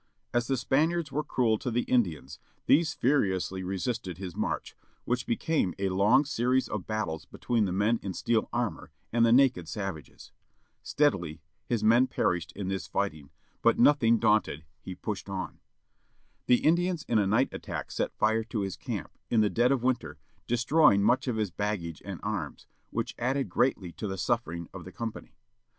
As 0.33 0.47
the 0.47 0.57
Spaniards 0.57 1.11
were 1.11 1.23
cruel 1.23 1.59
to 1.59 1.69
the 1.69 1.83
Indians 1.83 2.39
these 2.65 2.95
fviriously 2.95 3.63
resisted 3.63 4.17
his 4.17 4.35
march, 4.35 4.75
which 5.05 5.27
be 5.27 5.35
came 5.35 5.75
a 5.77 5.89
long 5.89 6.25
series 6.25 6.67
of 6.67 6.87
battles 6.87 7.25
between 7.25 7.65
the 7.65 7.71
men 7.71 7.99
in 8.01 8.15
steel 8.15 8.49
armour 8.51 8.89
and 9.13 9.23
the 9.23 9.31
naked 9.31 9.67
savages. 9.67 10.31
Steadily 10.81 11.39
his 11.67 11.83
men 11.83 12.07
perished 12.07 12.51
in 12.53 12.67
this 12.67 12.87
fighting, 12.87 13.29
but 13.61 13.77
nothing 13.77 14.17
daimted 14.17 14.63
he 14.81 14.95
pushed 14.95 15.29
on. 15.29 15.59
The 16.47 16.65
Indians 16.65 17.05
in 17.07 17.19
a 17.19 17.27
night 17.27 17.49
attack 17.51 17.91
set 17.91 18.17
fire 18.17 18.43
to 18.45 18.61
his 18.61 18.75
camp, 18.75 19.11
in 19.29 19.41
the 19.41 19.51
dead 19.51 19.71
of 19.71 19.83
winter, 19.83 20.17
destroying 20.47 21.03
much 21.03 21.27
of 21.27 21.35
his 21.35 21.51
baggage 21.51 22.01
and 22.03 22.19
arms, 22.23 22.65
which 22.89 23.13
added 23.19 23.49
greatly 23.49 23.91
to 23.91 24.07
the 24.07 24.17
suffering 24.17 24.67
of 24.73 24.83
the 24.83 24.91
company. 24.91 25.35